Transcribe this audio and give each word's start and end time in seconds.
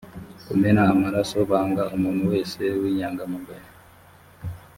kumena 0.45 0.81
amaraso 0.93 1.35
banga 1.49 1.83
umuntu 1.95 2.23
wese 2.33 2.61
w 2.81 2.83
inyangamugayo 2.91 3.69